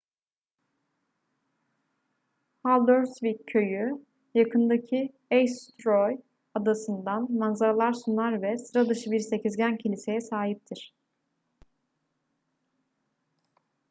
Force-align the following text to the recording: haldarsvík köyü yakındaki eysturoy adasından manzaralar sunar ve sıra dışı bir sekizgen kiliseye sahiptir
haldarsvík 2.63 3.47
köyü 3.47 4.05
yakındaki 4.35 5.11
eysturoy 5.31 6.17
adasından 6.55 7.31
manzaralar 7.33 7.93
sunar 7.93 8.41
ve 8.41 8.57
sıra 8.57 8.89
dışı 8.89 9.11
bir 9.11 9.19
sekizgen 9.19 9.77
kiliseye 9.77 10.21
sahiptir 10.21 10.93